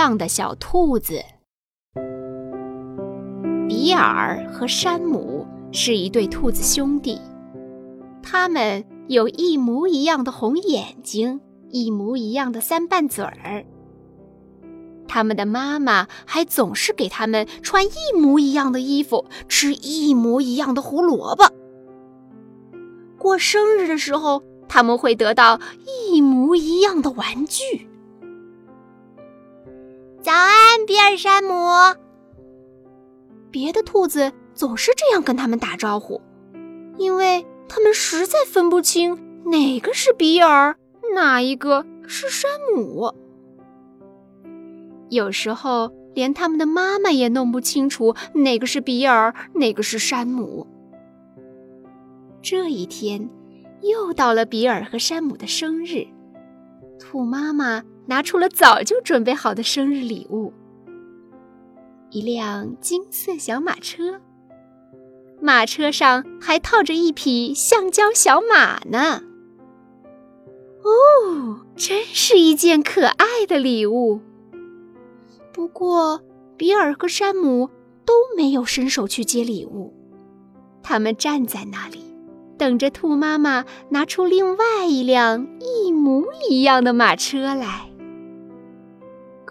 [0.00, 1.22] 样的小兔子。
[3.68, 7.20] 比尔和山姆是一对兔子兄弟，
[8.22, 13.66] 他们有一模一样的红眼睛，一模一样的三瓣嘴儿。
[15.06, 21.44] 他们的妈妈还总是给他们穿一模一样的衣服，吃一模一样的胡萝卜。
[23.18, 25.60] 过生日的时候，他们会得到
[26.10, 27.89] 一模一样的玩具。
[30.22, 31.50] 早安，比尔、山姆。
[33.50, 36.20] 别的兔子总是这样跟他们打招呼，
[36.98, 40.76] 因为他们实在分不清哪个是比尔，
[41.14, 43.14] 哪一个是山姆。
[45.08, 50.66] 有时候，连他们的妈妈也弄不清楚哪个是比尔，哪个是山姆。
[52.42, 53.30] 这一天，
[53.80, 56.06] 又到了比尔和山姆的生日，
[56.98, 57.82] 兔妈妈。
[58.10, 60.52] 拿出了早就准备好的生日礼物——
[62.10, 64.20] 一辆金色小马车，
[65.40, 69.22] 马车上还套着一匹橡胶小马呢。
[70.82, 74.20] 哦，真是一件可爱的礼物。
[75.52, 76.20] 不过，
[76.56, 77.70] 比尔和山姆
[78.04, 79.94] 都没有伸手去接礼物，
[80.82, 82.00] 他们站在那里。
[82.58, 87.89] 等着兔妈妈拿出另外一辆一模一样的马车来。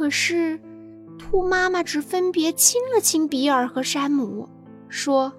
[0.00, 0.58] 可是，
[1.18, 4.48] 兔妈妈只分别亲了亲比尔和山姆，
[4.88, 5.30] 说：“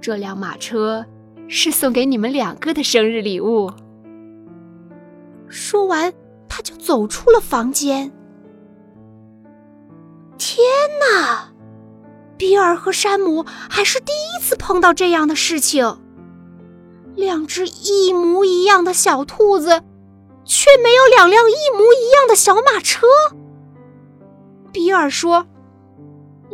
[0.00, 1.04] 这辆马车
[1.46, 3.70] 是送给你们两个的生日礼物。”
[5.46, 6.10] 说完，
[6.48, 8.10] 他就走出了房间。
[10.38, 10.64] 天
[11.02, 11.52] 哪！
[12.38, 15.98] 比尔和山姆还是第一次碰到这样的事情。
[17.14, 19.82] 两只一模一样的小兔子，
[20.50, 23.06] 却没有两辆一模一样的小马车。
[24.72, 25.46] 比尔说：“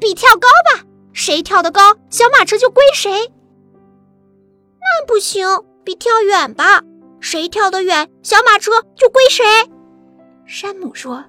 [0.00, 3.30] 比跳高吧，谁跳得高，小马车就归谁。”
[4.80, 5.46] 那不行，
[5.84, 6.82] 比跳远吧，
[7.20, 9.44] 谁跳得远，小马车就归谁。
[10.46, 11.24] 山姆说。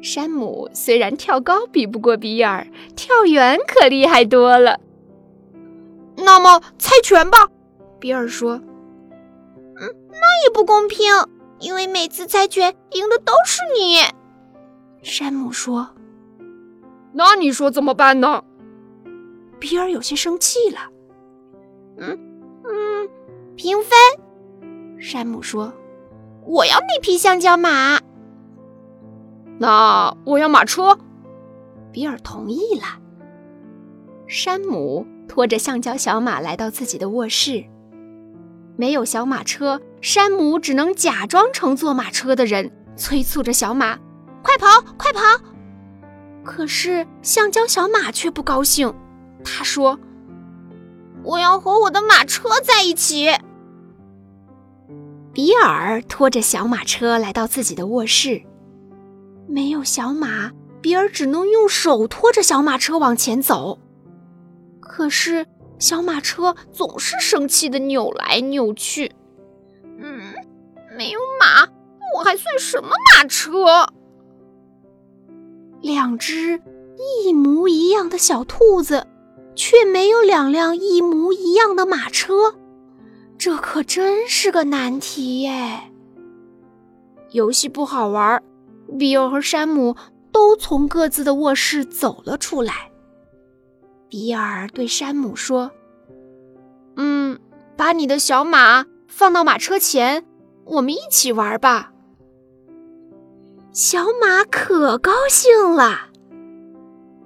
[0.00, 4.78] 山姆虽然跳高比不过比尔，跳远可厉害多了。
[6.16, 7.48] 那么猜拳吧，
[7.98, 8.60] 比尔说。
[9.78, 11.12] 嗯，那也不公平，
[11.58, 13.98] 因为每次猜拳赢的都是你。
[15.02, 15.90] 山姆说。
[17.12, 18.44] 那你说怎么办呢？
[19.58, 20.78] 比尔有些生气了。
[21.98, 22.18] 嗯
[22.64, 23.08] 嗯，
[23.56, 23.90] 平分。
[24.98, 25.72] 山姆说。
[26.44, 28.00] 我要那匹橡胶马。
[29.58, 30.96] 那我要马车，
[31.90, 33.00] 比尔同意了。
[34.28, 37.64] 山姆拖着橡胶小马来到自己的卧室。
[38.76, 43.98] 没有小马车，山姆只能假装成坐马车的人，催促着小马
[44.40, 45.20] ：“快跑，快跑！”
[46.46, 48.94] 可是橡胶小马却不高兴，
[49.42, 49.98] 他说
[51.24, 53.32] ：“我要和我的马车在一起。”
[55.34, 58.40] 比尔拖着小马车来到自己的卧室。
[59.48, 63.80] 没有小马，比尔只能用手拖着小马车往前走。
[64.78, 65.46] 可是
[65.80, 69.10] 小马车总是生气的扭来扭去。
[70.96, 71.68] 嗯，没有马，
[72.14, 73.86] 我还算什么马车？
[75.82, 76.60] 两只
[77.22, 79.06] 一模一样的小兔子，
[79.54, 82.54] 却没有两辆一模一样的马车，
[83.36, 85.92] 这可真是个难题耶！
[87.30, 88.42] 游戏不好玩。
[88.98, 89.96] 比尔和山姆
[90.30, 92.92] 都从各自的卧室走了出来。
[94.08, 95.72] 比尔对山姆说
[96.94, 97.40] ：“嗯，
[97.76, 100.24] 把你的小马放到马车前，
[100.66, 101.92] 我们一起玩吧。”
[103.72, 106.10] 小马可高兴了。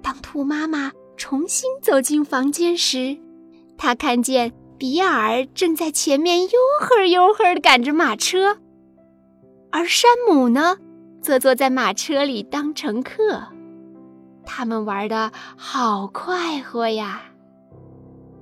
[0.01, 3.17] 当兔妈妈重新走进房间时，
[3.77, 8.57] 她看见比尔正在前面悠呵悠呵地赶着马车，
[9.71, 10.77] 而山姆呢？
[11.21, 13.43] 坐坐在马车里当乘客，
[14.43, 17.21] 他们玩的好快活呀。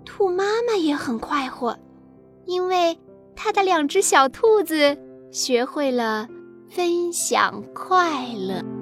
[0.06, 1.78] 兔妈妈也很快活，
[2.46, 2.98] 因为
[3.42, 4.98] 他的两只小兔子
[5.32, 6.28] 学会了
[6.70, 8.79] 分享快乐。